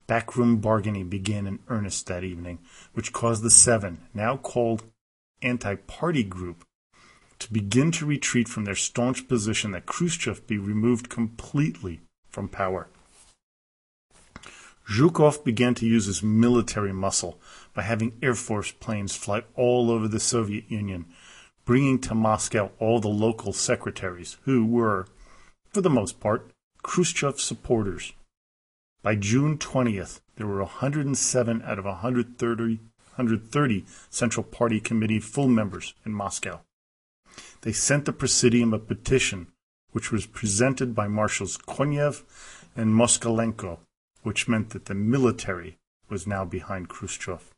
Backroom 0.06 0.58
bargaining 0.58 1.08
began 1.08 1.46
in 1.46 1.60
earnest 1.68 2.06
that 2.06 2.24
evening, 2.24 2.58
which 2.92 3.12
caused 3.12 3.42
the 3.42 3.50
Seven, 3.50 4.06
now 4.12 4.36
called 4.36 4.84
Anti 5.40 5.76
Party 5.76 6.22
Group, 6.22 6.66
to 7.38 7.52
begin 7.52 7.90
to 7.92 8.06
retreat 8.06 8.48
from 8.48 8.64
their 8.64 8.74
staunch 8.74 9.28
position 9.28 9.70
that 9.70 9.86
Khrushchev 9.86 10.46
be 10.46 10.58
removed 10.58 11.08
completely 11.08 12.00
from 12.28 12.48
power. 12.48 12.88
Zhukov 14.86 15.42
began 15.44 15.74
to 15.76 15.86
use 15.86 16.04
his 16.04 16.22
military 16.22 16.92
muscle 16.92 17.40
by 17.72 17.82
having 17.82 18.18
Air 18.22 18.34
Force 18.34 18.70
planes 18.72 19.16
fly 19.16 19.42
all 19.54 19.90
over 19.90 20.06
the 20.06 20.20
Soviet 20.20 20.70
Union, 20.70 21.06
bringing 21.64 21.98
to 22.00 22.14
Moscow 22.14 22.70
all 22.78 23.00
the 23.00 23.08
local 23.08 23.54
secretaries, 23.54 24.36
who 24.42 24.66
were, 24.66 25.06
for 25.72 25.80
the 25.80 25.88
most 25.88 26.20
part, 26.20 26.50
Khrushchev 26.82 27.40
supporters. 27.40 28.12
By 29.04 29.16
June 29.16 29.58
20th, 29.58 30.20
there 30.36 30.46
were 30.46 30.60
107 30.60 31.62
out 31.62 31.78
of 31.78 31.84
130, 31.84 32.76
130 32.76 33.84
Central 34.08 34.42
Party 34.42 34.80
Committee 34.80 35.20
full 35.20 35.46
members 35.46 35.92
in 36.06 36.12
Moscow. 36.12 36.62
They 37.60 37.72
sent 37.72 38.06
the 38.06 38.14
Presidium 38.14 38.72
a 38.72 38.78
petition, 38.78 39.48
which 39.92 40.10
was 40.10 40.24
presented 40.24 40.94
by 40.94 41.06
Marshals 41.06 41.58
Konev 41.58 42.22
and 42.74 42.94
Moskalenko, 42.94 43.80
which 44.22 44.48
meant 44.48 44.70
that 44.70 44.86
the 44.86 44.94
military 44.94 45.76
was 46.08 46.26
now 46.26 46.46
behind 46.46 46.88
Khrushchev. 46.88 47.50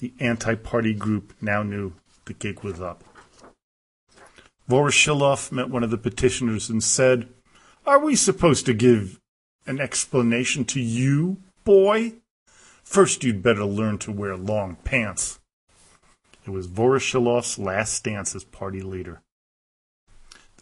The 0.00 0.12
anti-party 0.20 0.92
group 0.92 1.32
now 1.40 1.62
knew 1.62 1.94
the 2.26 2.34
gig 2.34 2.62
was 2.62 2.78
up. 2.78 3.02
Voroshilov 4.68 5.50
met 5.50 5.70
one 5.70 5.82
of 5.82 5.90
the 5.90 5.96
petitioners 5.96 6.68
and 6.68 6.84
said, 6.84 7.26
Are 7.86 7.98
we 7.98 8.14
supposed 8.14 8.66
to 8.66 8.74
give 8.74 9.18
an 9.68 9.80
explanation 9.80 10.64
to 10.64 10.80
you, 10.80 11.36
boy? 11.64 12.14
First, 12.82 13.22
you'd 13.22 13.42
better 13.42 13.64
learn 13.64 13.98
to 13.98 14.12
wear 14.12 14.36
long 14.36 14.76
pants. 14.82 15.38
It 16.46 16.50
was 16.50 16.66
Voroshilov's 16.66 17.58
last 17.58 17.92
stance 17.92 18.34
as 18.34 18.44
party 18.44 18.80
leader. 18.80 19.20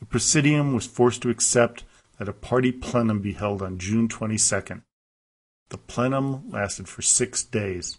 The 0.00 0.06
Presidium 0.06 0.74
was 0.74 0.86
forced 0.86 1.22
to 1.22 1.30
accept 1.30 1.84
that 2.18 2.28
a 2.28 2.32
party 2.32 2.72
plenum 2.72 3.20
be 3.20 3.32
held 3.32 3.62
on 3.62 3.78
June 3.78 4.08
22nd, 4.08 4.82
the 5.68 5.78
plenum 5.78 6.50
lasted 6.50 6.88
for 6.88 7.02
six 7.02 7.42
days. 7.42 7.98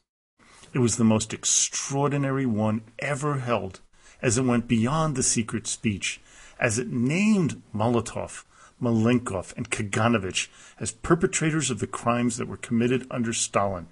It 0.74 0.80
was 0.80 0.98
the 0.98 1.04
most 1.04 1.34
extraordinary 1.34 2.46
one 2.46 2.82
ever 3.00 3.40
held, 3.40 3.82
as 4.22 4.38
it 4.38 4.46
went 4.46 4.68
beyond 4.68 5.16
the 5.16 5.24
secret 5.24 5.68
speech, 5.68 6.22
as 6.60 6.78
it 6.78 6.90
named 6.90 7.62
Molotov, 7.74 8.44
Malenkov, 8.82 9.56
and 9.58 9.70
Kaganovich 9.70 10.50
as 10.80 10.92
perpetrators 10.92 11.70
of 11.70 11.80
the 11.80 11.88
crimes 11.88 12.38
that 12.38 12.48
were 12.48 12.58
committed 12.58 13.08
under 13.10 13.34
Stalin. 13.34 13.88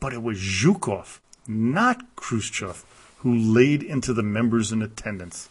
But 0.00 0.12
it 0.12 0.22
was 0.22 0.38
Zhukov, 0.38 1.20
not 1.46 2.14
Khrushchev, 2.16 2.84
who 3.18 3.34
laid 3.34 3.82
into 3.82 4.12
the 4.12 4.22
members 4.22 4.70
in 4.70 4.82
attendance. 4.82 5.48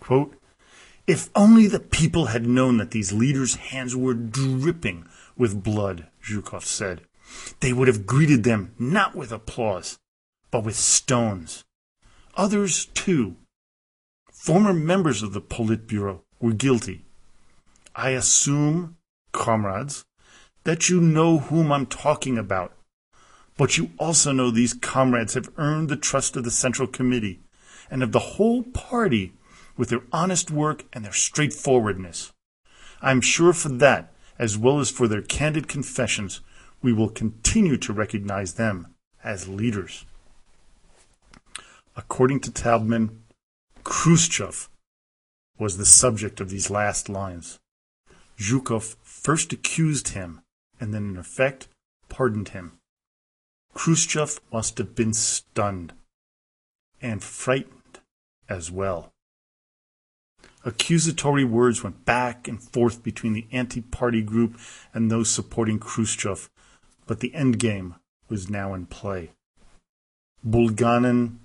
Quote, 0.00 0.34
If 1.06 1.30
only 1.34 1.66
the 1.66 1.80
people 1.80 2.26
had 2.26 2.46
known 2.46 2.78
that 2.78 2.92
these 2.92 3.12
leaders' 3.12 3.56
hands 3.56 3.94
were 3.94 4.14
dripping 4.14 5.06
with 5.36 5.62
blood, 5.62 6.06
Zhukov 6.22 6.64
said, 6.64 7.02
they 7.60 7.72
would 7.72 7.88
have 7.88 8.06
greeted 8.06 8.44
them 8.44 8.74
not 8.78 9.14
with 9.14 9.32
applause, 9.32 9.98
but 10.50 10.64
with 10.64 10.76
stones. 10.76 11.64
Others, 12.36 12.86
too, 12.86 13.36
former 14.30 14.72
members 14.72 15.22
of 15.22 15.32
the 15.32 15.40
Politburo, 15.40 16.22
were 16.40 16.52
guilty. 16.52 17.04
I 17.94 18.10
assume, 18.10 18.96
comrades, 19.32 20.04
that 20.64 20.88
you 20.88 21.00
know 21.00 21.38
whom 21.38 21.72
I'm 21.72 21.86
talking 21.86 22.38
about. 22.38 22.74
But 23.56 23.76
you 23.76 23.90
also 23.98 24.32
know 24.32 24.50
these 24.50 24.74
comrades 24.74 25.34
have 25.34 25.52
earned 25.56 25.88
the 25.88 25.96
trust 25.96 26.36
of 26.36 26.44
the 26.44 26.50
Central 26.50 26.88
Committee 26.88 27.40
and 27.90 28.02
of 28.02 28.12
the 28.12 28.18
whole 28.18 28.62
party 28.62 29.34
with 29.76 29.90
their 29.90 30.02
honest 30.12 30.50
work 30.50 30.84
and 30.92 31.04
their 31.04 31.12
straightforwardness. 31.12 32.32
I 33.02 33.10
am 33.10 33.20
sure 33.20 33.52
for 33.52 33.68
that, 33.68 34.12
as 34.38 34.56
well 34.56 34.80
as 34.80 34.90
for 34.90 35.06
their 35.06 35.22
candid 35.22 35.68
confessions, 35.68 36.40
we 36.80 36.92
will 36.92 37.08
continue 37.08 37.76
to 37.76 37.92
recognize 37.92 38.54
them 38.54 38.94
as 39.22 39.48
leaders. 39.48 40.04
According 41.96 42.40
to 42.40 42.50
Taubman, 42.50 43.18
Khrushchev 43.84 44.68
was 45.58 45.76
the 45.76 45.86
subject 45.86 46.40
of 46.40 46.48
these 46.48 46.70
last 46.70 47.08
lines. 47.08 47.58
Zhukov 48.38 48.96
first 49.02 49.52
accused 49.52 50.08
him 50.08 50.42
and 50.80 50.92
then, 50.92 51.10
in 51.10 51.16
effect, 51.16 51.68
pardoned 52.08 52.50
him. 52.50 52.78
Khrushchev 53.74 54.40
must 54.52 54.78
have 54.78 54.94
been 54.94 55.12
stunned 55.12 55.92
and 57.00 57.22
frightened 57.22 58.00
as 58.48 58.70
well. 58.70 59.12
Accusatory 60.64 61.44
words 61.44 61.82
went 61.82 62.04
back 62.04 62.46
and 62.46 62.62
forth 62.62 63.02
between 63.02 63.32
the 63.32 63.46
anti 63.50 63.80
party 63.80 64.22
group 64.22 64.58
and 64.94 65.10
those 65.10 65.30
supporting 65.30 65.78
Khrushchev, 65.78 66.48
but 67.06 67.20
the 67.20 67.30
endgame 67.30 67.96
was 68.28 68.48
now 68.48 68.72
in 68.74 68.86
play. 68.86 69.32
Bulganin, 70.46 71.38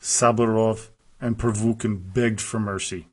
Saburov, 0.00 0.88
and 1.20 1.38
Pervukhin 1.38 2.12
begged 2.12 2.40
for 2.40 2.60
mercy. 2.60 3.08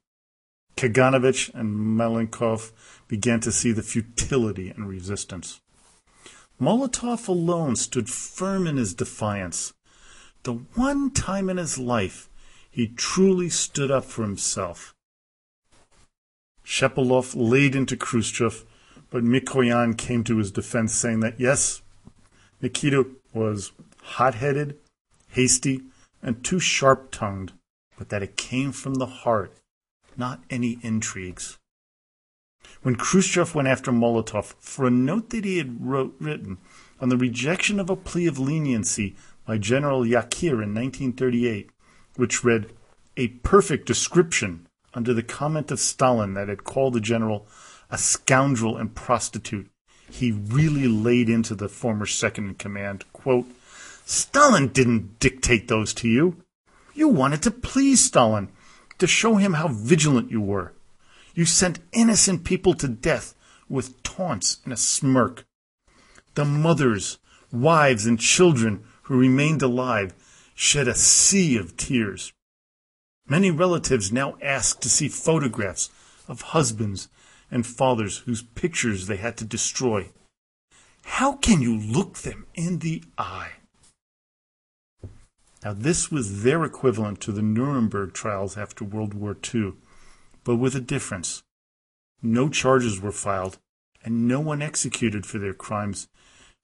Kaganovich 0.76 1.54
and 1.54 1.98
Malenkov 1.98 2.72
began 3.08 3.40
to 3.42 3.52
see 3.52 3.72
the 3.72 3.84
futility 3.84 4.70
and 4.70 4.88
resistance. 4.90 5.62
Molotov 6.60 7.28
alone 7.28 7.76
stood 7.76 8.10
firm 8.10 8.68
in 8.68 8.78
his 8.78 8.94
defiance. 8.94 9.74
The 10.44 10.54
one 10.54 11.12
time 11.12 11.50
in 11.50 11.58
his 11.58 11.78
life 11.78 12.30
he 12.70 12.88
truly 12.88 13.50
stood 13.50 13.90
up 13.90 14.06
for 14.06 14.24
himself. 14.24 14.94
Shepilov 16.66 17.34
laid 17.36 17.76
into 17.76 17.96
Khrushchev, 17.96 18.66
but 19.10 19.24
Mikoyan 19.24 19.98
came 19.98 20.24
to 20.26 20.38
his 20.38 20.52
defense, 20.52 20.94
saying 20.94 21.22
that 21.22 21.40
yes, 21.40 21.82
Nikita 22.62 23.06
was 23.34 23.72
hot 24.02 24.36
headed, 24.36 24.78
hasty, 25.30 25.84
and 26.22 26.44
too 26.44 26.60
sharp 26.60 27.12
tongued, 27.12 27.54
but 27.98 28.10
that 28.10 28.24
it 28.24 28.36
came 28.36 28.72
from 28.72 28.96
the 28.96 29.06
heart, 29.06 29.54
not 30.18 30.44
any 30.50 30.80
intrigues. 30.82 31.58
When 32.82 32.96
Khrushchev 32.96 33.56
went 33.56 33.68
after 33.68 33.92
Molotov 33.92 34.56
for 34.60 34.86
a 34.86 34.92
note 34.92 35.30
that 35.30 35.46
he 35.46 35.58
had 35.58 35.86
wrote, 35.86 36.16
written 36.20 36.58
on 37.00 37.10
the 37.10 37.18
rejection 37.18 37.80
of 37.80 37.90
a 37.90 37.96
plea 37.96 38.28
of 38.28 38.40
leniency 38.40 39.16
by 39.46 39.58
General 39.58 40.02
Yakir 40.02 40.64
in 40.64 40.74
1938, 40.74 41.70
which 42.16 42.44
read, 42.44 42.72
A 43.18 43.28
perfect 43.28 43.86
description 43.86 44.68
under 44.94 45.14
the 45.14 45.24
comment 45.24 45.72
of 45.72 45.80
Stalin 45.80 46.34
that 46.34 46.48
had 46.48 46.64
called 46.64 46.94
the 46.94 47.00
general 47.00 47.48
a 47.92 47.98
scoundrel 47.98 48.78
and 48.78 48.96
prostitute, 48.96 49.70
he 50.10 50.32
really 50.32 50.88
laid 50.88 51.30
into 51.30 51.56
the 51.56 51.70
former 51.70 52.06
second 52.06 52.48
in 52.48 52.56
command, 52.56 53.06
quote, 53.14 53.46
Stalin 54.06 54.68
didn't 54.68 55.20
dictate 55.20 55.68
those 55.68 55.94
to 55.96 56.08
you. 56.08 56.44
You 56.94 57.08
wanted 57.08 57.42
to 57.44 57.52
please 57.52 58.04
Stalin, 58.04 58.50
to 58.98 59.08
show 59.08 59.36
him 59.36 59.54
how 59.54 59.68
vigilant 59.68 60.32
you 60.32 60.42
were. 60.42 60.74
You 61.34 61.46
sent 61.46 61.80
innocent 61.92 62.44
people 62.44 62.74
to 62.76 62.88
death 62.88 63.36
with 63.68 64.02
taunts 64.04 64.60
and 64.64 64.72
a 64.72 64.78
smirk. 64.78 65.46
The 66.36 66.46
mothers, 66.46 67.18
wives, 67.52 68.06
and 68.06 68.20
children 68.20 68.84
who 69.04 69.18
remained 69.18 69.62
alive 69.62 70.14
shed 70.56 70.88
a 70.88 70.96
sea 70.96 71.58
of 71.58 71.76
tears. 71.78 72.32
Many 73.28 73.52
relatives 73.52 74.12
now 74.12 74.38
ask 74.42 74.80
to 74.82 74.90
see 74.90 75.08
photographs 75.08 75.90
of 76.28 76.42
husbands 76.42 77.10
and 77.52 77.66
fathers 77.66 78.20
whose 78.20 78.44
pictures 78.44 79.08
they 79.08 79.18
had 79.18 79.38
to 79.38 79.46
destroy. 79.46 80.12
How 81.04 81.34
can 81.34 81.62
you 81.62 81.78
look 81.78 82.20
them 82.20 82.46
in 82.56 82.80
the 82.80 83.04
eye? 83.18 83.52
Now, 85.66 85.74
this 85.74 86.12
was 86.12 86.44
their 86.44 86.64
equivalent 86.64 87.20
to 87.22 87.32
the 87.32 87.42
Nuremberg 87.42 88.14
trials 88.14 88.56
after 88.56 88.86
World 88.86 89.16
War 89.16 89.36
II, 89.52 89.74
but 90.44 90.58
with 90.58 90.76
a 90.76 90.80
difference. 90.80 91.42
No 92.22 92.50
charges 92.50 93.02
were 93.02 93.12
filed, 93.12 93.58
and 94.04 94.28
no 94.28 94.40
one 94.40 94.62
executed 94.62 95.26
for 95.26 95.40
their 95.40 95.56
crimes 95.56 96.08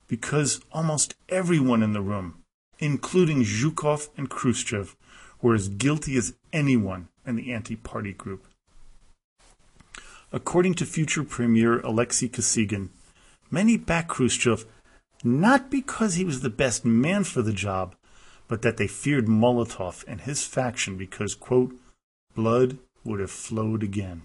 because 0.08 0.62
almost 0.72 1.16
everyone 1.30 1.82
in 1.82 1.94
the 1.94 2.02
room, 2.02 2.44
including 2.78 3.42
Zhukov 3.44 4.10
and 4.18 4.30
Khrushchev, 4.30 4.96
were 5.42 5.56
as 5.56 5.68
guilty 5.68 6.16
as 6.16 6.36
anyone 6.54 7.08
in 7.26 7.38
the 7.38 7.52
anti 7.52 7.78
party 7.78 8.14
group. 8.14 8.46
According 10.32 10.76
to 10.76 10.86
future 10.86 11.24
Premier 11.24 11.80
Alexei 11.80 12.28
Kosygin, 12.28 12.90
many 13.50 13.78
backed 13.78 14.10
Khrushchev 14.10 14.66
not 15.24 15.72
because 15.72 16.16
he 16.16 16.24
was 16.24 16.42
the 16.42 16.52
best 16.52 16.86
man 16.86 17.24
for 17.24 17.42
the 17.42 17.54
job, 17.54 17.96
but 18.52 18.64
that 18.64 18.76
they 18.76 18.86
feared 18.86 19.28
Molotov 19.28 20.04
and 20.10 20.20
his 20.20 20.46
faction 20.46 20.98
because, 20.98 21.36
quote, 21.36 21.74
blood 22.36 22.78
would 23.02 23.22
have 23.22 23.32
flowed 23.32 23.82
again. 23.82 24.24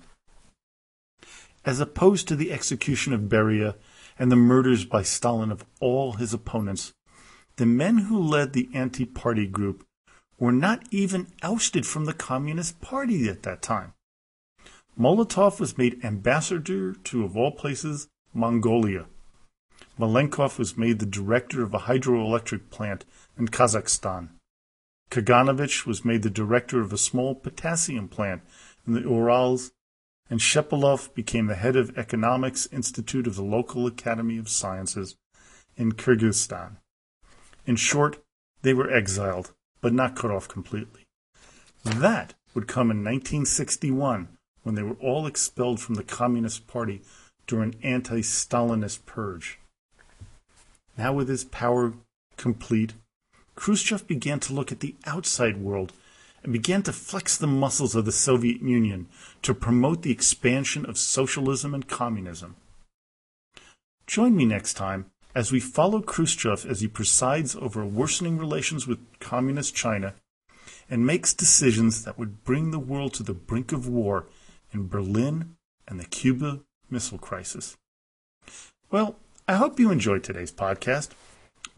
As 1.64 1.78
opposed 1.78 2.26
to 2.26 2.34
the 2.34 2.50
execution 2.50 3.12
of 3.12 3.28
Beria 3.28 3.76
and 4.18 4.32
the 4.32 4.34
murders 4.34 4.84
by 4.84 5.02
Stalin 5.02 5.52
of 5.52 5.64
all 5.78 6.14
his 6.14 6.34
opponents, 6.34 6.92
the 7.54 7.66
men 7.66 7.98
who 7.98 8.20
led 8.20 8.52
the 8.52 8.68
anti 8.74 9.04
party 9.04 9.46
group 9.46 9.86
were 10.40 10.50
not 10.50 10.82
even 10.90 11.28
ousted 11.44 11.86
from 11.86 12.06
the 12.06 12.12
Communist 12.12 12.80
Party 12.80 13.28
at 13.28 13.44
that 13.44 13.62
time. 13.62 13.92
Molotov 14.98 15.60
was 15.60 15.78
made 15.78 16.04
ambassador 16.04 16.94
to, 16.94 17.22
of 17.22 17.36
all 17.36 17.52
places, 17.52 18.08
Mongolia. 18.34 19.06
Malenkov 20.00 20.58
was 20.58 20.76
made 20.76 20.98
the 20.98 21.06
director 21.06 21.62
of 21.62 21.72
a 21.72 21.86
hydroelectric 21.86 22.70
plant 22.70 23.04
in 23.38 23.48
Kazakhstan. 23.48 24.30
Kaganovich 25.10 25.86
was 25.86 26.04
made 26.04 26.22
the 26.22 26.30
director 26.30 26.80
of 26.80 26.92
a 26.92 26.98
small 26.98 27.34
potassium 27.34 28.08
plant 28.08 28.42
in 28.86 28.94
the 28.94 29.02
Urals, 29.02 29.72
and 30.28 30.40
Shepilov 30.40 31.14
became 31.14 31.46
the 31.46 31.54
head 31.54 31.76
of 31.76 31.96
Economics 31.96 32.66
Institute 32.72 33.26
of 33.26 33.36
the 33.36 33.42
local 33.42 33.86
Academy 33.86 34.38
of 34.38 34.48
Sciences 34.48 35.16
in 35.76 35.92
Kyrgyzstan. 35.92 36.78
In 37.66 37.76
short, 37.76 38.18
they 38.62 38.74
were 38.74 38.92
exiled, 38.92 39.52
but 39.80 39.92
not 39.92 40.16
cut 40.16 40.30
off 40.30 40.48
completely. 40.48 41.06
That 41.84 42.34
would 42.54 42.66
come 42.66 42.90
in 42.90 43.04
1961 43.04 44.28
when 44.62 44.74
they 44.74 44.82
were 44.82 44.96
all 45.00 45.26
expelled 45.26 45.78
from 45.80 45.94
the 45.94 46.02
Communist 46.02 46.66
Party 46.66 47.02
during 47.46 47.74
an 47.74 47.80
anti 47.82 48.22
Stalinist 48.22 49.06
purge. 49.06 49.60
Now, 50.98 51.12
with 51.12 51.28
his 51.28 51.44
power 51.44 51.92
complete, 52.36 52.94
Khrushchev 53.56 54.06
began 54.06 54.38
to 54.40 54.52
look 54.52 54.70
at 54.70 54.80
the 54.80 54.94
outside 55.06 55.56
world 55.56 55.92
and 56.44 56.52
began 56.52 56.82
to 56.84 56.92
flex 56.92 57.36
the 57.36 57.46
muscles 57.46 57.96
of 57.96 58.04
the 58.04 58.12
Soviet 58.12 58.62
Union 58.62 59.08
to 59.42 59.54
promote 59.54 60.02
the 60.02 60.12
expansion 60.12 60.86
of 60.86 60.98
socialism 60.98 61.74
and 61.74 61.88
communism. 61.88 62.54
Join 64.06 64.36
me 64.36 64.44
next 64.44 64.74
time 64.74 65.06
as 65.34 65.50
we 65.50 65.58
follow 65.58 66.00
Khrushchev 66.00 66.64
as 66.64 66.80
he 66.80 66.88
presides 66.88 67.56
over 67.56 67.84
worsening 67.84 68.38
relations 68.38 68.86
with 68.86 69.00
Communist 69.18 69.74
China 69.74 70.14
and 70.88 71.04
makes 71.04 71.34
decisions 71.34 72.04
that 72.04 72.18
would 72.18 72.44
bring 72.44 72.70
the 72.70 72.78
world 72.78 73.12
to 73.14 73.22
the 73.22 73.34
brink 73.34 73.72
of 73.72 73.88
war 73.88 74.26
in 74.72 74.86
Berlin 74.86 75.56
and 75.88 75.98
the 75.98 76.04
Cuba 76.04 76.60
Missile 76.88 77.18
Crisis. 77.18 77.76
Well, 78.90 79.16
I 79.48 79.54
hope 79.54 79.80
you 79.80 79.90
enjoyed 79.90 80.22
today's 80.22 80.52
podcast 80.52 81.08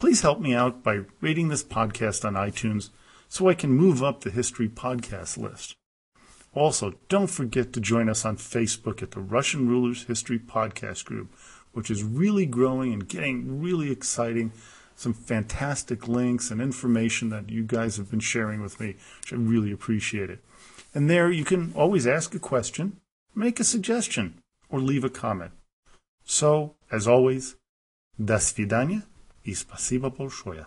Please 0.04 0.20
help 0.20 0.42
me 0.42 0.54
out 0.54 0.84
by 0.84 1.00
rating 1.22 1.48
this 1.48 1.64
podcast 1.64 2.26
on 2.26 2.34
iTunes 2.34 2.90
so 3.30 3.48
I 3.48 3.54
can 3.54 3.72
move 3.72 4.04
up 4.04 4.20
the 4.20 4.32
history 4.32 4.68
podcast 4.68 5.38
list. 5.38 5.76
Also, 6.54 6.96
don't 7.08 7.30
forget 7.30 7.72
to 7.72 7.80
join 7.80 8.10
us 8.10 8.26
on 8.26 8.36
Facebook 8.36 9.02
at 9.02 9.12
the 9.12 9.22
Russian 9.22 9.66
Rulers 9.70 10.04
History 10.04 10.38
Podcast 10.38 11.06
Group, 11.06 11.34
which 11.72 11.90
is 11.90 12.04
really 12.04 12.46
growing 12.46 12.92
and 12.92 13.08
getting 13.08 13.62
really 13.62 13.92
exciting. 13.92 14.52
Some 14.98 15.14
fantastic 15.14 16.06
links 16.06 16.52
and 16.52 16.60
information 16.60 17.30
that 17.30 17.50
you 17.50 17.64
guys 17.64 17.96
have 17.96 18.12
been 18.12 18.20
sharing 18.20 18.62
with 18.62 18.82
me, 18.82 18.98
which 19.22 19.32
I 19.32 19.38
really 19.38 19.72
appreciate 19.72 20.30
it. 20.30 20.44
And 20.94 21.10
there 21.10 21.32
you 21.32 21.46
can 21.46 21.72
always 21.78 22.06
ask 22.06 22.36
a 22.36 22.40
question 22.40 22.98
make 23.34 23.58
a 23.62 23.64
suggestion, 23.64 24.42
or 24.70 24.82
leave 24.82 25.06
a 25.06 25.10
comment. 25.10 25.52
So, 26.26 26.76
as 26.92 27.08
always, 27.08 27.56
до 28.24 28.38
свидания 28.40 29.04
и 29.49 29.55
спасибо 29.55 30.11
большое. 30.11 30.67